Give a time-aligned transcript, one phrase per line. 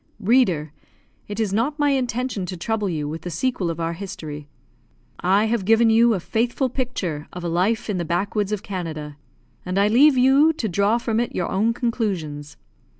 [0.19, 0.73] Reader!
[1.27, 4.47] it is not my intention to trouble you with the sequel of our history.
[5.19, 9.17] I have given you a faithful picture of a life in the backwoods of Canada,
[9.63, 12.57] and I leave you to draw from it your own conclusions.